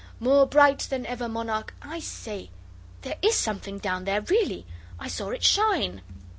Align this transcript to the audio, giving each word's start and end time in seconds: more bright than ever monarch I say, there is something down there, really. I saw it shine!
more 0.19 0.47
bright 0.47 0.79
than 0.89 1.05
ever 1.05 1.29
monarch 1.29 1.75
I 1.79 1.99
say, 1.99 2.49
there 3.03 3.17
is 3.21 3.35
something 3.35 3.77
down 3.77 4.05
there, 4.05 4.21
really. 4.21 4.65
I 4.99 5.07
saw 5.07 5.29
it 5.29 5.43
shine! 5.43 6.01